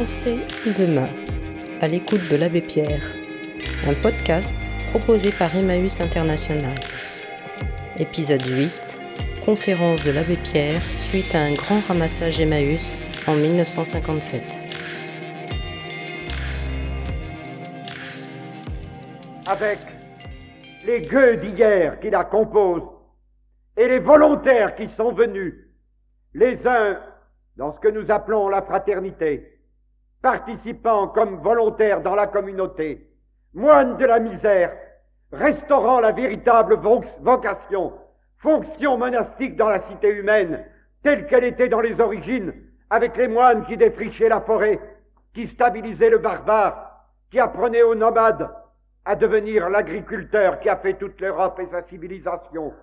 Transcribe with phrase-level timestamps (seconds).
[0.00, 0.46] Pensée
[0.78, 1.10] demain,
[1.82, 3.02] à l'écoute de l'abbé Pierre,
[3.86, 6.78] un podcast proposé par Emmaüs International.
[7.98, 8.98] Épisode 8,
[9.44, 12.98] conférence de l'abbé Pierre suite à un grand ramassage Emmaüs
[13.28, 14.62] en 1957.
[19.48, 19.80] Avec
[20.86, 22.88] les gueux d'hier qui la composent
[23.76, 25.56] et les volontaires qui sont venus,
[26.32, 26.98] les uns
[27.58, 29.59] dans ce que nous appelons la fraternité,
[30.22, 33.08] participant comme volontaires dans la communauté,
[33.54, 34.76] moines de la misère,
[35.32, 36.78] restaurant la véritable
[37.20, 37.92] vocation,
[38.38, 40.64] fonction monastique dans la cité humaine,
[41.02, 42.52] telle qu'elle était dans les origines,
[42.90, 44.80] avec les moines qui défrichaient la forêt,
[45.32, 48.50] qui stabilisaient le barbare, qui apprenaient aux nomades
[49.04, 52.74] à devenir l'agriculteur qui a fait toute l'Europe et sa civilisation.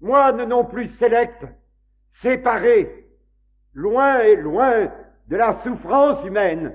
[0.00, 1.46] Moines non plus sélects,
[2.10, 3.06] séparés,
[3.72, 4.90] loin et loin
[5.30, 6.74] de la souffrance humaine,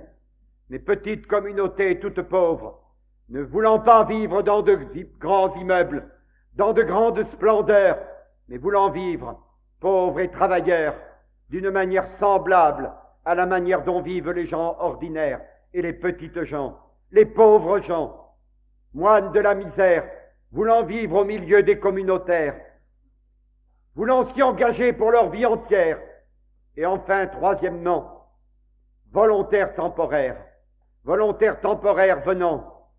[0.69, 2.79] les petites communautés toutes pauvres,
[3.27, 4.79] ne voulant pas vivre dans de
[5.19, 6.09] grands immeubles,
[6.53, 7.99] dans de grandes splendeurs,
[8.47, 9.43] mais voulant vivre,
[9.81, 10.95] pauvres et travailleurs,
[11.49, 12.93] d'une manière semblable
[13.25, 15.41] à la manière dont vivent les gens ordinaires
[15.73, 16.79] et les petites gens,
[17.11, 18.35] les pauvres gens,
[18.93, 20.09] moines de la misère,
[20.53, 22.55] voulant vivre au milieu des communautaires,
[23.95, 25.99] voulant s'y engager pour leur vie entière,
[26.77, 28.14] et enfin, troisièmement,
[29.15, 30.35] volontaire temporaire,
[31.05, 32.89] volontaire temporaire venant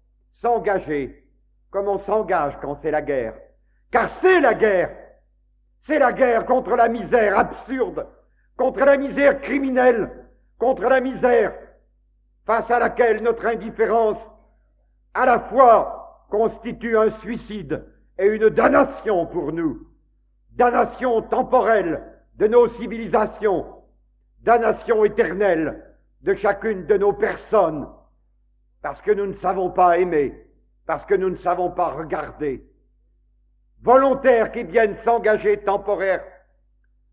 [0.41, 1.31] s'engager
[1.71, 3.35] comme on s'engage quand c'est la guerre.
[3.91, 4.97] Car c'est la guerre.
[5.83, 8.07] C'est la guerre contre la misère absurde,
[8.57, 10.11] contre la misère criminelle,
[10.59, 11.53] contre la misère
[12.47, 14.19] face à laquelle notre indifférence
[15.13, 17.85] à la fois constitue un suicide
[18.19, 19.87] et une damnation pour nous,
[20.53, 22.03] damnation temporelle
[22.37, 23.67] de nos civilisations,
[24.41, 25.86] damnation éternelle
[26.23, 27.89] de chacune de nos personnes,
[28.83, 30.35] parce que nous ne savons pas aimer,
[30.87, 32.65] parce que nous ne savons pas regarder.
[33.83, 36.25] Volontaires qui viennent s'engager temporaire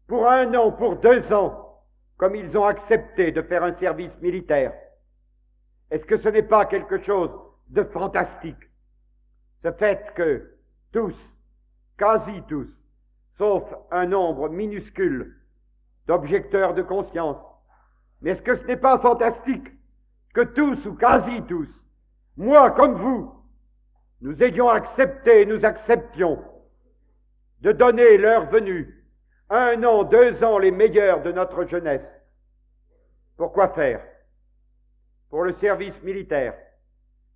[0.07, 1.81] pour un an, pour deux ans,
[2.17, 4.73] comme ils ont accepté de faire un service militaire.
[5.91, 7.31] Est-ce que ce n'est pas quelque chose
[7.69, 8.69] de fantastique?
[9.63, 10.57] Ce fait que
[10.91, 11.15] tous,
[11.97, 12.67] quasi tous,
[13.37, 15.35] sauf un nombre minuscule
[16.07, 17.37] d'objecteurs de conscience.
[18.23, 19.67] Mais est-ce que ce n'est pas fantastique
[20.33, 21.67] que tous ou quasi tous,
[22.37, 23.31] moi comme vous,
[24.21, 26.41] nous ayons accepté, nous acceptions
[27.59, 29.05] de donner l'heure venue,
[29.49, 32.07] un an, deux ans les meilleurs de notre jeunesse.
[33.35, 34.01] Pourquoi faire?
[35.29, 36.55] Pour le service militaire,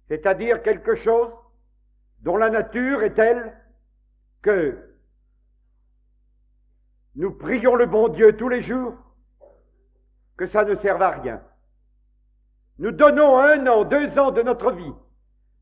[0.07, 1.31] c'est-à-dire quelque chose
[2.19, 3.57] dont la nature est telle
[4.41, 4.77] que
[7.15, 8.93] nous prions le bon Dieu tous les jours,
[10.37, 11.41] que ça ne serve à rien.
[12.79, 14.93] Nous donnons un an, deux ans de notre vie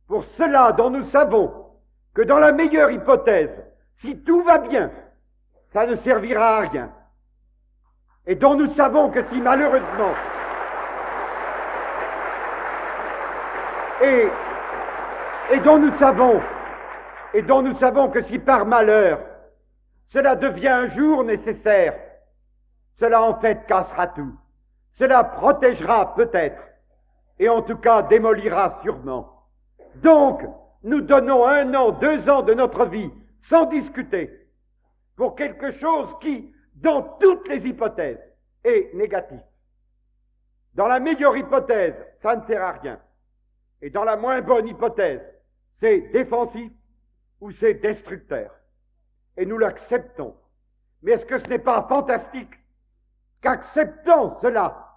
[0.07, 1.71] pour cela dont nous savons
[2.13, 3.51] que dans la meilleure hypothèse,
[3.97, 4.91] si tout va bien,
[5.73, 6.91] ça ne servira à rien.
[8.27, 10.13] Et dont nous savons que si malheureusement,
[14.01, 14.27] et,
[15.51, 16.41] et dont nous savons,
[17.33, 19.19] et dont nous savons que si par malheur,
[20.07, 21.95] cela devient un jour nécessaire.
[22.99, 24.33] Cela en fait cassera tout.
[24.97, 26.61] Cela protégera peut-être,
[27.39, 29.47] et en tout cas démolira sûrement.
[29.95, 30.41] Donc,
[30.83, 33.11] nous donnons un an, deux ans de notre vie,
[33.49, 34.49] sans discuter,
[35.15, 38.21] pour quelque chose qui, dans toutes les hypothèses,
[38.63, 39.41] est négatif.
[40.73, 42.99] Dans la meilleure hypothèse, ça ne sert à rien.
[43.81, 45.21] Et dans la moins bonne hypothèse,
[45.79, 46.71] c'est défensif
[47.39, 48.51] ou c'est destructeur
[49.37, 50.35] et nous l'acceptons.
[51.01, 52.53] Mais est-ce que ce n'est pas fantastique?
[53.45, 54.91] Qu'acceptant cela,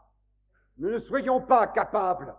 [0.79, 2.35] nous ne soyons pas capables,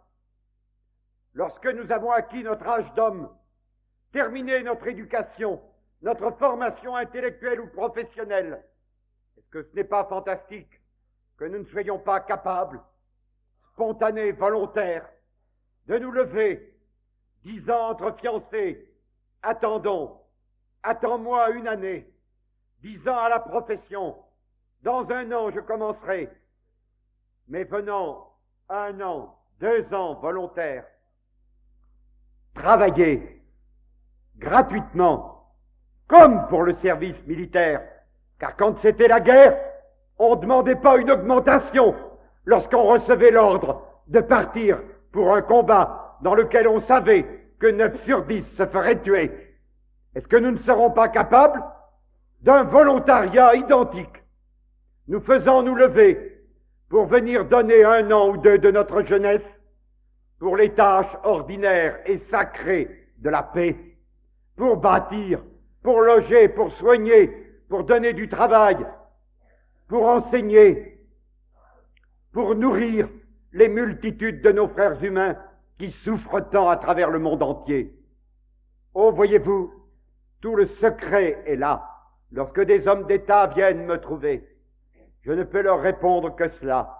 [1.35, 3.29] lorsque nous avons acquis notre âge d'homme,
[4.11, 5.61] terminé notre éducation,
[6.01, 8.65] notre formation intellectuelle ou professionnelle,
[9.37, 10.81] est-ce que ce n'est pas fantastique
[11.37, 12.81] que nous ne soyons pas capables,
[13.73, 15.07] spontanés, volontaires,
[15.85, 16.75] de nous lever,
[17.43, 18.91] disant entre fiancés,
[19.43, 20.19] attendons,
[20.81, 22.09] Attends-moi une année,
[22.81, 24.15] disant à la profession,
[24.83, 26.29] dans un an je commencerai.
[27.47, 28.33] Mais venant
[28.69, 30.85] un an, deux ans volontaires,
[32.53, 33.41] travailler
[34.37, 35.53] gratuitement,
[36.07, 37.81] comme pour le service militaire,
[38.39, 39.57] car quand c'était la guerre,
[40.17, 41.95] on ne demandait pas une augmentation
[42.45, 44.81] lorsqu'on recevait l'ordre de partir
[45.11, 47.25] pour un combat dans lequel on savait
[47.59, 49.49] que neuf sur dix se feraient tuer
[50.15, 51.63] est-ce que nous ne serons pas capables
[52.41, 54.18] d'un volontariat identique,
[55.09, 56.39] nous faisant nous lever
[56.87, 59.45] pour venir donner un an ou deux de notre jeunesse
[60.37, 63.75] pour les tâches ordinaires et sacrées de la paix,
[64.55, 65.43] pour bâtir,
[65.81, 67.27] pour loger, pour soigner,
[67.67, 68.77] pour donner du travail,
[69.87, 71.03] pour enseigner,
[72.31, 73.09] pour nourrir
[73.51, 75.35] les multitudes de nos frères humains
[75.79, 77.95] qui souffrent tant à travers le monde entier.
[78.93, 79.73] Oh, voyez-vous,
[80.39, 81.89] tout le secret est là.
[82.31, 84.47] Lorsque des hommes d'État viennent me trouver,
[85.21, 86.97] je ne peux leur répondre que cela.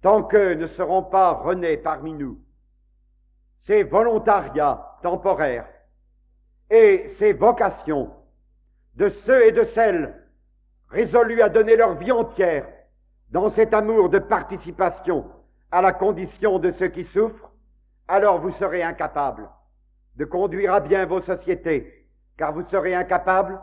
[0.00, 2.40] Tant qu'eux ne seront pas renés parmi nous,
[3.64, 5.68] ces volontariats temporaires
[6.70, 8.10] et ces vocations
[8.94, 10.14] de ceux et de celles
[10.90, 12.66] résolus à donner leur vie entière
[13.30, 15.30] dans cet amour de participation
[15.70, 17.50] à la condition de ceux qui souffrent,
[18.08, 19.48] alors vous serez incapables
[20.16, 23.58] de conduire à bien vos sociétés, car vous serez incapables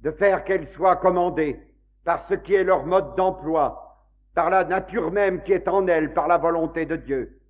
[0.00, 1.69] de faire qu'elles soient commandées
[2.04, 3.98] par ce qui est leur mode d'emploi,
[4.34, 7.40] par la nature même qui est en elles, par la volonté de Dieu,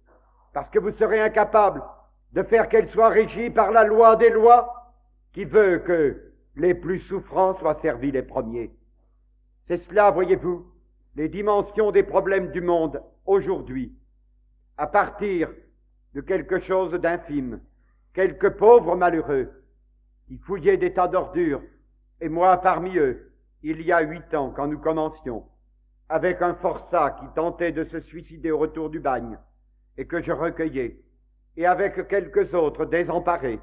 [0.53, 1.83] parce que vous serez incapables
[2.33, 4.93] de faire qu'elles soient régies par la loi des lois
[5.33, 8.73] qui veut que les plus souffrants soient servis les premiers.
[9.67, 10.67] C'est cela, voyez-vous,
[11.17, 13.97] les dimensions des problèmes du monde aujourd'hui,
[14.77, 15.51] à partir
[16.15, 17.61] de quelque chose d'infime,
[18.15, 19.49] quelques pauvres malheureux
[20.27, 21.63] qui fouillaient des tas d'ordures,
[22.21, 23.30] et moi parmi eux,
[23.63, 25.47] il y a huit ans, quand nous commencions,
[26.09, 29.39] avec un forçat qui tentait de se suicider au retour du bagne,
[29.97, 31.01] et que je recueillais,
[31.57, 33.61] et avec quelques autres désemparés,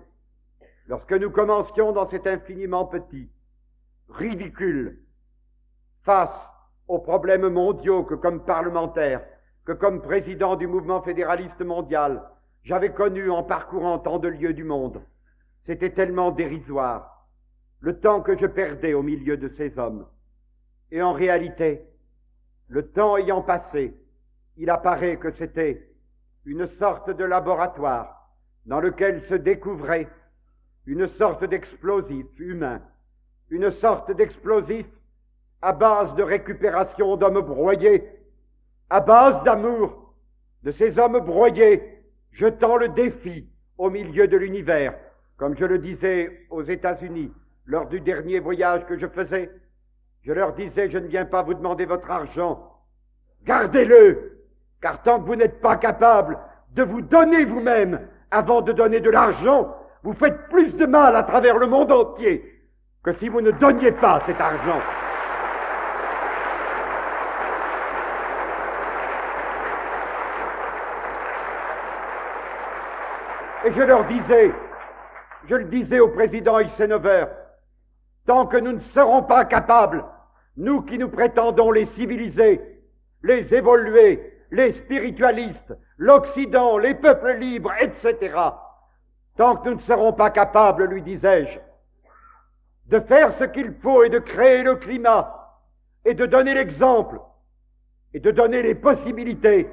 [0.88, 3.30] lorsque nous commencions dans cet infiniment petit,
[4.10, 5.04] ridicule,
[6.04, 6.50] face
[6.88, 9.26] aux problèmes mondiaux que comme parlementaire,
[9.66, 12.24] que comme président du mouvement fédéraliste mondial,
[12.64, 15.02] j'avais connu en parcourant tant de lieux du monde.
[15.64, 17.17] C'était tellement dérisoire,
[17.80, 20.08] le temps que je perdais au milieu de ces hommes.
[20.92, 21.86] Et en réalité,
[22.68, 23.96] le temps ayant passé,
[24.58, 25.88] il apparaît que c'était
[26.46, 28.32] une sorte de laboratoire
[28.66, 30.08] dans lequel se découvrait
[30.86, 32.82] une sorte d'explosif humain,
[33.50, 34.86] une sorte d'explosif
[35.62, 38.10] à base de récupération d'hommes broyés,
[38.90, 40.14] à base d'amour
[40.64, 44.98] de ces hommes broyés, jetant le défi au milieu de l'univers,
[45.38, 47.32] comme je le disais aux États-Unis
[47.68, 49.52] lors du dernier voyage que je faisais.
[50.24, 52.74] Je leur disais, je ne viens pas vous demander votre argent,
[53.44, 54.46] gardez-le,
[54.82, 56.40] car tant que vous n'êtes pas capable
[56.72, 61.24] de vous donner vous-même avant de donner de l'argent, vous faites plus de mal à
[61.24, 62.54] travers le monde entier
[63.04, 64.80] que si vous ne donniez pas cet argent.
[73.66, 74.54] Et je leur disais,
[75.46, 77.26] je le disais au président Eisenhower,
[78.28, 80.06] tant que nous ne serons pas capables,
[80.58, 82.84] nous qui nous prétendons les civilisés,
[83.24, 88.38] les évolués, les spiritualistes, l'Occident, les peuples libres, etc.,
[89.38, 91.58] tant que nous ne serons pas capables, lui disais-je,
[92.88, 95.62] de faire ce qu'il faut et de créer le climat
[96.04, 97.20] et de donner l'exemple
[98.14, 99.70] et de donner les possibilités,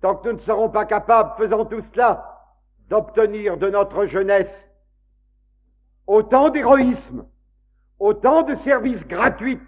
[0.00, 2.46] tant que nous ne serons pas capables, faisant tout cela,
[2.88, 4.70] d'obtenir de notre jeunesse
[6.06, 7.26] autant d'héroïsme,
[7.98, 9.60] autant de services gratuits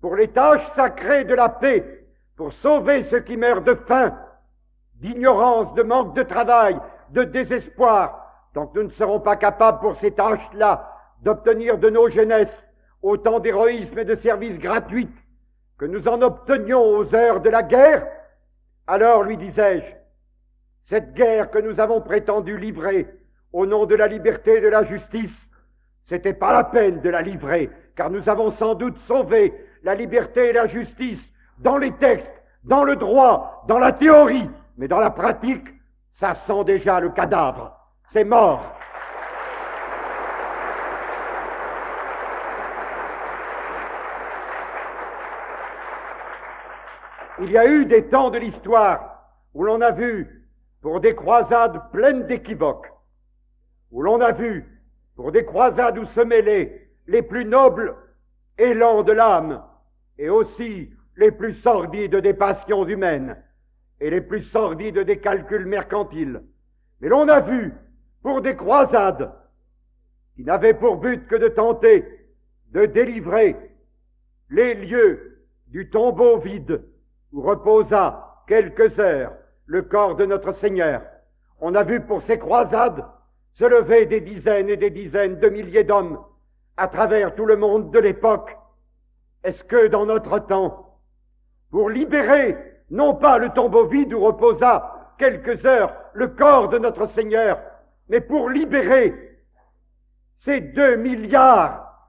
[0.00, 4.16] pour les tâches sacrées de la paix, pour sauver ceux qui meurent de faim,
[4.94, 6.78] d'ignorance, de manque de travail,
[7.10, 12.08] de désespoir, tant que nous ne serons pas capables pour ces tâches-là d'obtenir de nos
[12.08, 12.48] jeunesses
[13.02, 15.10] autant d'héroïsme et de services gratuits
[15.78, 18.06] que nous en obtenions aux heures de la guerre,
[18.86, 19.84] alors, lui disais-je,
[20.88, 23.06] cette guerre que nous avons prétendu livrer
[23.52, 25.49] au nom de la liberté et de la justice,
[26.10, 30.48] c'était pas la peine de la livrer, car nous avons sans doute sauvé la liberté
[30.48, 31.22] et la justice
[31.58, 35.68] dans les textes, dans le droit, dans la théorie, mais dans la pratique,
[36.14, 37.78] ça sent déjà le cadavre.
[38.12, 38.60] C'est mort.
[47.38, 50.44] Il y a eu des temps de l'histoire où l'on a vu
[50.82, 52.92] pour des croisades pleines d'équivoques,
[53.92, 54.79] où l'on a vu,
[55.20, 57.94] pour des croisades où se mêlaient les plus nobles
[58.56, 59.62] élans de l'âme,
[60.16, 63.36] et aussi les plus sordides des passions humaines,
[64.00, 66.42] et les plus sordides des calculs mercantiles.
[67.02, 67.74] Mais l'on a vu,
[68.22, 69.30] pour des croisades
[70.36, 72.02] qui n'avaient pour but que de tenter
[72.72, 73.56] de délivrer
[74.48, 76.82] les lieux du tombeau vide
[77.34, 79.34] où reposa quelques heures
[79.66, 81.02] le corps de notre Seigneur.
[81.60, 83.04] On a vu pour ces croisades
[83.54, 86.18] se lever des dizaines et des dizaines de milliers d'hommes
[86.76, 88.56] à travers tout le monde de l'époque.
[89.44, 90.98] Est-ce que dans notre temps,
[91.70, 92.56] pour libérer
[92.90, 97.60] non pas le tombeau vide où reposa quelques heures le corps de notre Seigneur,
[98.08, 99.38] mais pour libérer
[100.40, 102.08] ces deux milliards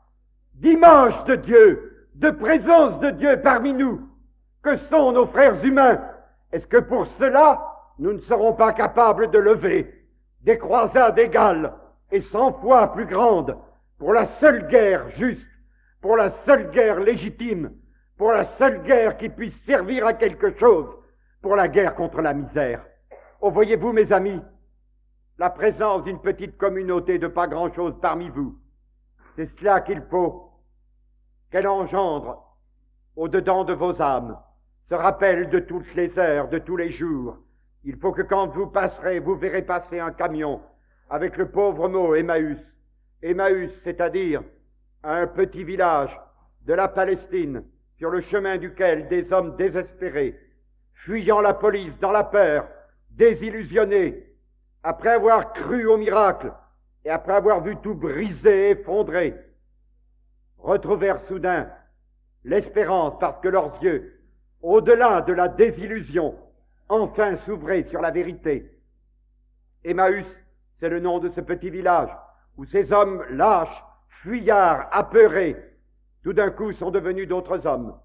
[0.55, 4.01] d'images de Dieu, de présence de Dieu parmi nous,
[4.63, 6.01] que sont nos frères humains.
[6.51, 7.67] Est-ce que pour cela,
[7.99, 10.00] nous ne serons pas capables de lever
[10.43, 11.73] des croisades égales
[12.11, 13.57] et cent fois plus grandes
[13.97, 15.47] pour la seule guerre juste,
[16.01, 17.71] pour la seule guerre légitime,
[18.17, 20.97] pour la seule guerre qui puisse servir à quelque chose,
[21.41, 22.85] pour la guerre contre la misère.
[23.39, 24.41] Oh, voyez-vous, mes amis,
[25.37, 28.59] la présence d'une petite communauté de pas grand-chose parmi vous,
[29.35, 30.51] c'est cela qu'il faut
[31.51, 32.57] qu'elle engendre
[33.15, 34.37] au-dedans de vos âmes,
[34.89, 37.37] se rappelle de toutes les heures, de tous les jours.
[37.83, 40.61] Il faut que quand vous passerez, vous verrez passer un camion
[41.09, 42.59] avec le pauvre mot Emmaüs.
[43.21, 44.43] Emmaüs, c'est-à-dire
[45.03, 46.17] un petit village
[46.61, 47.63] de la Palestine
[47.97, 50.39] sur le chemin duquel des hommes désespérés,
[50.93, 52.67] fuyant la police dans la peur,
[53.11, 54.25] désillusionnés,
[54.83, 56.51] après avoir cru au miracle
[57.03, 59.35] et après avoir vu tout briser, effondrer,
[60.57, 61.69] retrouvèrent soudain
[62.43, 64.19] l'espérance parce que leurs yeux,
[64.61, 66.35] au-delà de la désillusion,
[66.91, 68.77] enfin s'ouvraient sur la vérité.
[69.83, 70.25] Emmaüs,
[70.79, 72.11] c'est le nom de ce petit village
[72.57, 75.55] où ces hommes lâches, fuyards, apeurés,
[76.21, 77.97] tout d'un coup sont devenus d'autres hommes,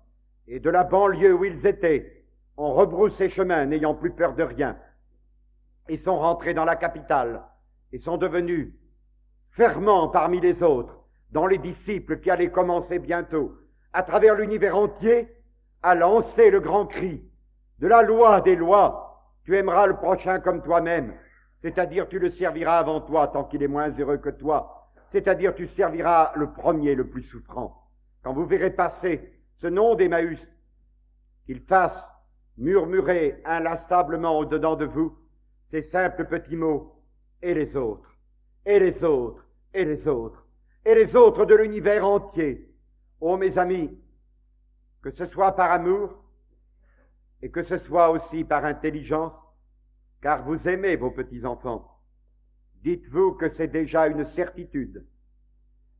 [0.47, 2.25] et de la banlieue où ils étaient,
[2.57, 4.79] ont rebroussé chemin, n'ayant plus peur de rien,
[5.89, 7.43] et sont rentrés dans la capitale,
[7.93, 8.73] et sont devenus
[9.51, 10.97] ferments parmi les autres,
[11.33, 13.53] dans les disciples qui allaient commencer bientôt,
[13.93, 15.29] à travers l'univers entier,
[15.83, 17.29] à lancer le grand cri
[17.79, 21.15] de la loi des lois, tu aimeras le prochain comme toi-même,
[21.63, 25.69] c'est-à-dire tu le serviras avant toi tant qu'il est moins heureux que toi, c'est-à-dire tu
[25.69, 27.89] serviras le premier le plus souffrant.
[28.23, 30.41] Quand vous verrez passer ce nom d'Emmaüs,
[31.45, 31.97] qu'il fasse
[32.59, 35.17] murmurer inlassablement au-dedans de vous
[35.71, 37.03] ces simples petits mots,
[37.43, 38.17] et les autres,
[38.65, 40.47] et les autres, et les autres,
[40.85, 42.73] et les autres de l'univers entier.
[43.21, 43.97] Oh mes amis,
[45.03, 46.26] que ce soit par amour,
[47.43, 49.33] et que ce soit aussi par intelligence,
[50.21, 52.01] car vous aimez vos petits-enfants.
[52.83, 55.07] Dites-vous que c'est déjà une certitude,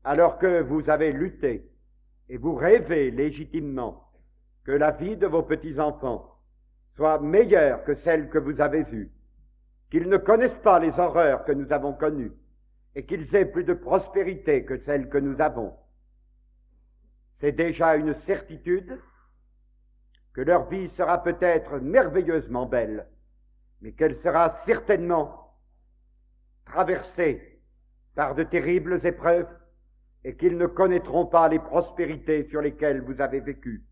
[0.05, 1.71] alors que vous avez lutté
[2.29, 4.11] et vous rêvez légitimement
[4.65, 6.41] que la vie de vos petits-enfants
[6.97, 9.13] soit meilleure que celle que vous avez eue,
[9.91, 12.33] qu'ils ne connaissent pas les horreurs que nous avons connues,
[12.95, 15.75] et qu'ils aient plus de prospérité que celle que nous avons.
[17.39, 18.99] C'est déjà une certitude
[20.37, 23.07] que leur vie sera peut-être merveilleusement belle,
[23.81, 25.55] mais qu'elle sera certainement
[26.67, 27.63] traversée
[28.15, 29.49] par de terribles épreuves
[30.25, 33.87] et qu'ils ne connaîtront pas les prospérités sur lesquelles vous avez vécu,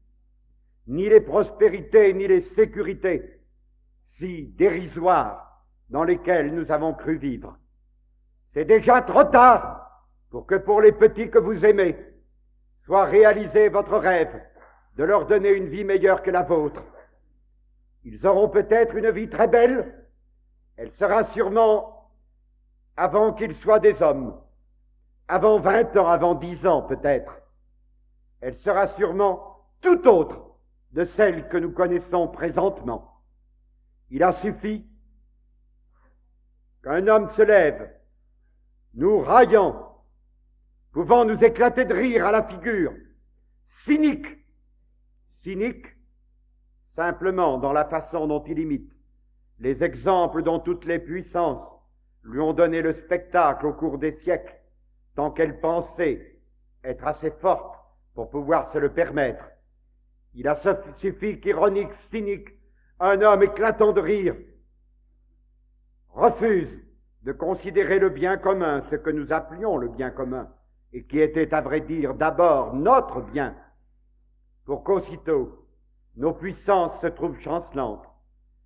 [0.86, 3.40] ni les prospérités ni les sécurités
[4.04, 7.56] si dérisoires dans lesquelles nous avons cru vivre.
[8.52, 11.96] C'est déjà trop tard pour que pour les petits que vous aimez
[12.84, 14.42] soit réalisé votre rêve
[14.96, 16.82] de leur donner une vie meilleure que la vôtre.
[18.04, 20.06] Ils auront peut-être une vie très belle,
[20.76, 22.10] elle sera sûrement
[22.96, 24.38] avant qu'ils soient des hommes,
[25.28, 27.40] avant vingt ans, avant dix ans peut-être.
[28.40, 30.54] Elle sera sûrement tout autre
[30.92, 33.20] de celle que nous connaissons présentement.
[34.10, 34.86] Il a suffi
[36.82, 37.90] qu'un homme se lève,
[38.94, 39.98] nous raillant,
[40.92, 42.92] pouvant nous éclater de rire à la figure,
[43.84, 44.43] cynique,
[45.44, 45.86] cynique,
[46.96, 48.94] simplement dans la façon dont il imite
[49.60, 51.78] les exemples dont toutes les puissances
[52.22, 54.58] lui ont donné le spectacle au cours des siècles,
[55.14, 56.40] tant qu'elle pensait
[56.82, 57.78] être assez forte
[58.14, 59.44] pour pouvoir se le permettre.
[60.34, 60.58] Il a
[60.98, 62.48] suffi qu'ironique, cynique,
[62.98, 64.36] un homme éclatant de rire,
[66.10, 66.82] refuse
[67.22, 70.48] de considérer le bien commun, ce que nous appelions le bien commun,
[70.92, 73.54] et qui était à vrai dire d'abord notre bien,
[74.64, 75.66] pour qu'aussitôt
[76.16, 78.06] nos puissances se trouvent chancelantes,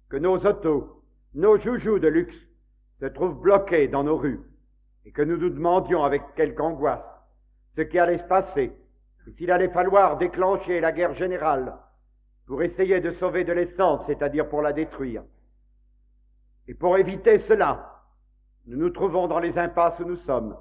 [0.08, 1.02] que nos autos,
[1.34, 2.46] nos joujoux de luxe
[3.00, 4.40] se trouvent bloqués dans nos rues,
[5.04, 7.04] et que nous nous demandions avec quelque angoisse
[7.76, 8.72] ce qui allait se passer,
[9.26, 11.76] et s'il allait falloir déclencher la guerre générale
[12.46, 15.22] pour essayer de sauver de l'essence, c'est-à-dire pour la détruire.
[16.66, 18.04] Et pour éviter cela,
[18.66, 20.56] nous nous trouvons dans les impasses où nous sommes.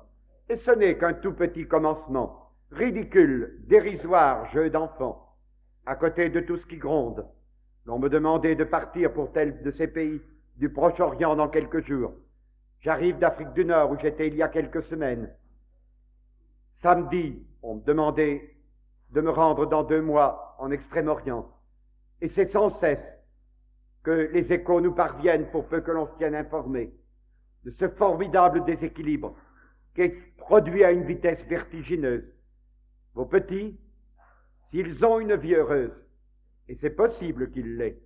[0.49, 5.26] Et ce n'est qu'un tout petit commencement, ridicule, dérisoire jeu d'enfant
[5.87, 7.25] à côté de tout ce qui gronde.
[7.85, 10.21] L'on me demandait de partir pour tel de ces pays
[10.57, 12.13] du Proche-Orient dans quelques jours.
[12.81, 15.33] J'arrive d'Afrique du Nord où j'étais il y a quelques semaines.
[16.75, 18.53] Samedi, on me demandait
[19.11, 21.49] de me rendre dans deux mois en Extrême-Orient.
[22.19, 23.17] Et c'est sans cesse
[24.03, 26.93] que les échos nous parviennent pour peu que l'on se tienne informé
[27.63, 29.35] de ce formidable déséquilibre
[29.95, 32.29] qui est produit à une vitesse vertigineuse.
[33.13, 33.79] Vos petits,
[34.69, 35.93] s'ils ont une vie heureuse,
[36.67, 37.99] et c'est possible qu'ils l'aient,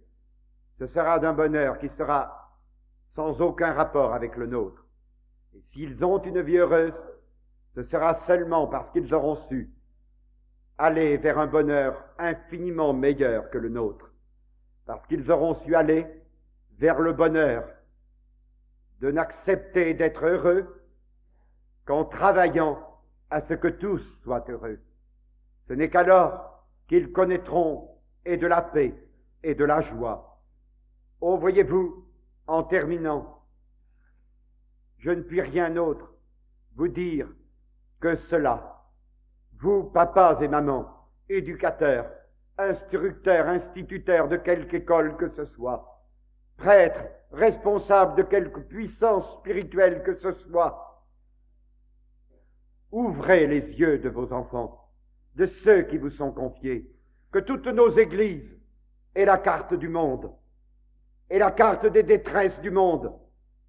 [0.78, 2.58] ce sera d'un bonheur qui sera
[3.16, 4.86] sans aucun rapport avec le nôtre.
[5.54, 6.94] Et s'ils ont une vie heureuse,
[7.76, 9.70] ce sera seulement parce qu'ils auront su
[10.78, 14.12] aller vers un bonheur infiniment meilleur que le nôtre,
[14.86, 16.08] parce qu'ils auront su aller
[16.78, 17.68] vers le bonheur
[19.00, 20.84] de n'accepter d'être heureux
[21.86, 22.80] qu'en travaillant
[23.30, 24.80] à ce que tous soient heureux.
[25.68, 26.51] Ce n'est qu'alors
[26.92, 27.88] qu'ils connaîtront
[28.26, 28.94] et de la paix
[29.44, 30.44] et de la joie.
[31.22, 32.06] Oh, voyez-vous,
[32.48, 33.46] en terminant,
[34.98, 36.14] je ne puis rien autre
[36.76, 37.30] vous dire
[38.02, 38.84] que cela.
[39.62, 42.12] Vous, papas et mamans, éducateurs,
[42.58, 46.04] instructeurs, instituteurs de quelque école que ce soit,
[46.58, 51.06] prêtres, responsables de quelque puissance spirituelle que ce soit,
[52.92, 54.81] ouvrez les yeux de vos enfants,
[55.36, 56.90] de ceux qui vous sont confiés,
[57.32, 58.60] que toutes nos églises
[59.16, 60.32] aient la carte du monde,
[61.30, 63.14] et la carte des détresses du monde,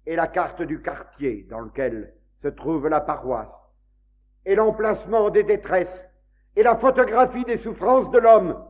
[0.05, 3.47] et la carte du quartier dans lequel se trouve la paroisse,
[4.45, 6.09] et l'emplacement des détresses,
[6.55, 8.63] et la photographie des souffrances de l'homme,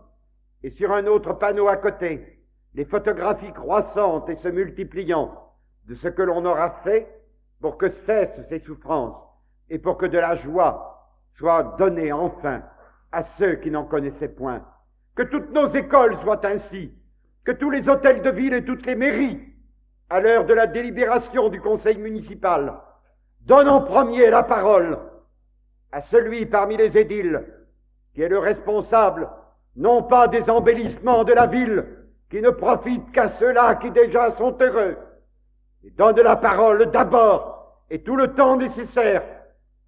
[0.62, 2.40] et sur un autre panneau à côté,
[2.76, 5.38] les photographies croissantes et se multipliant
[5.86, 7.08] de ce que l'on aura fait
[7.60, 9.22] pour que cessent ces souffrances
[9.70, 12.64] et pour que de la joie soit donnée enfin
[13.14, 14.66] à ceux qui n'en connaissaient point.
[15.16, 16.92] Que toutes nos écoles soient ainsi,
[17.46, 19.40] que tous les hôtels de ville et toutes les mairies,
[20.10, 22.74] à l'heure de la délibération du conseil municipal,
[23.42, 24.98] donnent en premier la parole
[25.92, 27.44] à celui parmi les édiles
[28.14, 29.30] qui est le responsable
[29.76, 31.86] non pas des embellissements de la ville,
[32.30, 34.98] qui ne profitent qu'à ceux-là qui déjà sont heureux,
[35.84, 39.24] et donne la parole d'abord et tout le temps nécessaire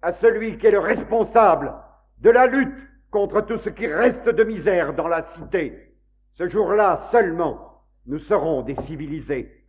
[0.02, 1.72] à celui qui est le responsable
[2.18, 2.76] de la lutte
[3.16, 5.94] contre tout ce qui reste de misère dans la cité.
[6.34, 9.64] Ce jour-là seulement, nous serons des civilisés.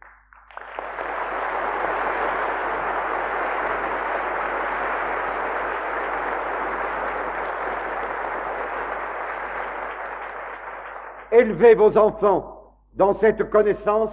[11.31, 14.12] Élevez vos enfants dans cette connaissance,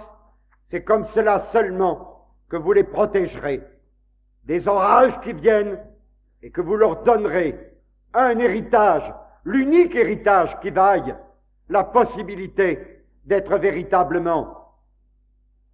[0.71, 3.61] c'est comme cela seulement que vous les protégerez
[4.45, 5.77] des orages qui viennent
[6.41, 7.59] et que vous leur donnerez
[8.13, 9.13] un héritage,
[9.45, 11.15] l'unique héritage qui vaille,
[11.69, 14.73] la possibilité d'être véritablement.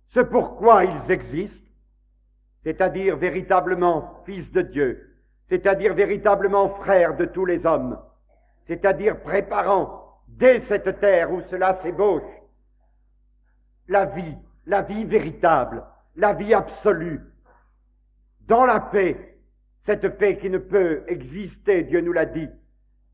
[0.10, 1.70] Ce pourquoi ils existent,
[2.64, 5.18] c'est-à-dire véritablement fils de Dieu,
[5.50, 8.00] c'est-à-dire véritablement frères de tous les hommes,
[8.68, 12.24] c'est-à-dire préparant dès cette terre où cela s'ébauche
[13.88, 15.84] la vie, la vie véritable,
[16.16, 17.22] la vie absolue,
[18.42, 19.40] dans la paix,
[19.82, 22.48] cette paix qui ne peut exister, Dieu nous l'a dit,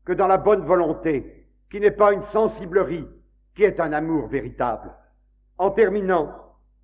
[0.08, 3.06] que dans la bonne volonté, qui n'est pas une sensiblerie,
[3.54, 4.90] qui est un amour véritable.
[5.58, 6.34] En terminant,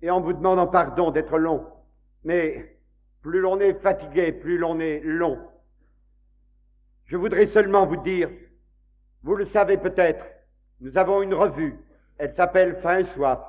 [0.03, 1.65] et en vous demandant pardon d'être long,
[2.23, 2.77] mais
[3.23, 5.39] plus l'on est fatigué, plus l'on est long,
[7.05, 8.29] je voudrais seulement vous dire,
[9.23, 10.23] vous le savez peut-être,
[10.79, 11.79] nous avons une revue,
[12.19, 13.39] elle s'appelle Fin et Soif.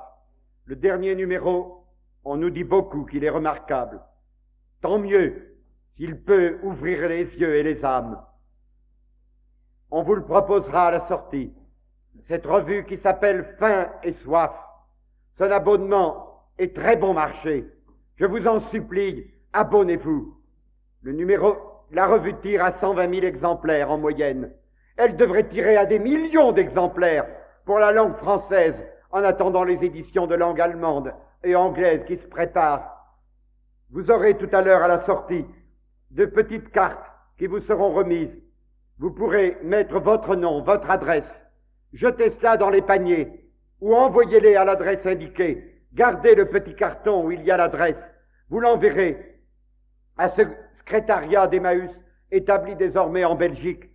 [0.65, 1.85] Le dernier numéro,
[2.25, 4.01] on nous dit beaucoup qu'il est remarquable.
[4.81, 5.55] Tant mieux
[5.95, 8.19] s'il peut ouvrir les yeux et les âmes.
[9.89, 11.53] On vous le proposera à la sortie.
[12.27, 14.51] Cette revue qui s'appelle Faim et Soif.
[15.37, 17.65] Son abonnement est très bon marché.
[18.15, 20.35] Je vous en supplie, abonnez-vous.
[21.03, 21.55] Le numéro,
[21.91, 24.51] la revue tire à 120 000 exemplaires en moyenne.
[24.97, 27.27] Elle devrait tirer à des millions d'exemplaires
[27.65, 28.75] pour la langue française
[29.11, 32.97] en attendant les éditions de langue allemande et anglaise qui se préparent.
[33.91, 35.45] Vous aurez tout à l'heure à la sortie
[36.11, 37.05] de petites cartes
[37.37, 38.35] qui vous seront remises.
[38.99, 41.31] Vous pourrez mettre votre nom, votre adresse,
[41.93, 43.47] jeter cela dans les paniers
[43.79, 45.83] ou envoyez-les à l'adresse indiquée.
[45.93, 48.01] Gardez le petit carton où il y a l'adresse.
[48.49, 49.41] Vous l'enverrez
[50.17, 50.41] à ce
[50.79, 51.91] secrétariat d'Emmaüs
[52.31, 53.89] établi désormais en Belgique,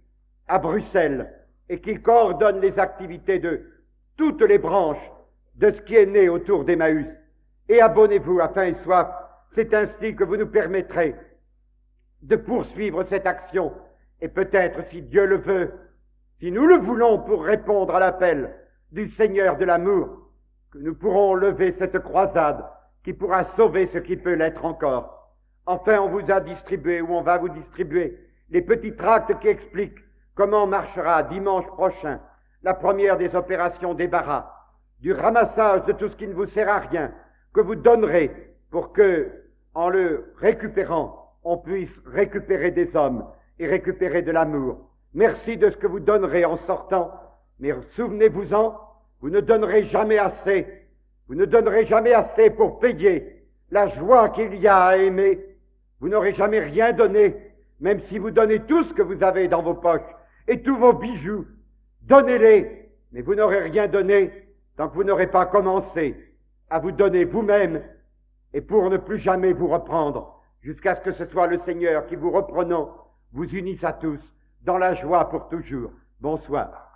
[0.49, 1.33] à Bruxelles,
[1.69, 3.67] et qui coordonne les activités de
[4.17, 5.11] toutes les branches
[5.57, 7.07] de ce qui est né autour d'Emmaüs.
[7.69, 9.09] Et abonnez-vous à Faim et Soif.
[9.55, 11.15] C'est ainsi que vous nous permettrez
[12.23, 13.73] de poursuivre cette action.
[14.23, 15.73] Et peut-être, si Dieu le veut,
[16.39, 18.55] si nous le voulons pour répondre à l'appel
[18.93, 20.31] du Seigneur de l'amour,
[20.71, 22.65] que nous pourrons lever cette croisade
[23.03, 25.35] qui pourra sauver ce qui peut l'être encore.
[25.67, 28.17] Enfin, on vous a distribué, ou on va vous distribuer,
[28.51, 29.99] les petits tracts qui expliquent
[30.37, 32.21] comment marchera dimanche prochain
[32.63, 34.55] la première des opérations débarras,
[35.01, 37.13] du ramassage de tout ce qui ne vous sert à rien,
[37.53, 39.33] que vous donnerez pour que,
[39.75, 43.27] en le récupérant, on puisse récupérer des hommes
[43.59, 44.79] et récupérer de l'amour.
[45.15, 47.13] Merci de ce que vous donnerez en sortant,
[47.59, 48.79] mais souvenez-vous-en,
[49.21, 50.67] vous ne donnerez jamais assez,
[51.29, 55.39] vous ne donnerez jamais assez pour payer la joie qu'il y a à aimer.
[56.01, 57.37] Vous n'aurez jamais rien donné,
[57.81, 60.01] même si vous donnez tout ce que vous avez dans vos poches
[60.49, 61.47] et tous vos bijoux.
[62.03, 64.31] Donnez-les, mais vous n'aurez rien donné
[64.77, 66.17] tant que vous n'aurez pas commencé
[66.71, 67.83] à vous donner vous-même
[68.53, 72.17] et pour ne plus jamais vous reprendre jusqu'à ce que ce soit le Seigneur qui
[72.17, 72.97] vous reprenant
[73.33, 74.21] vous unisse à tous
[74.63, 75.93] dans la joie pour toujours.
[76.21, 76.92] Bonsoir.